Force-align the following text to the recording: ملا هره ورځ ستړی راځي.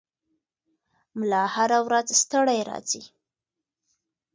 ملا 1.19 1.43
هره 1.55 1.79
ورځ 1.87 2.07
ستړی 2.21 2.59
راځي. 2.69 3.03